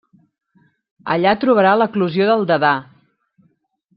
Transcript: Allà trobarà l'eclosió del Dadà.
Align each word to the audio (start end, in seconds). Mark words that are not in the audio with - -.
Allà 1.15 1.33
trobarà 1.43 1.75
l'eclosió 1.81 2.29
del 2.31 2.49
Dadà. 2.53 2.75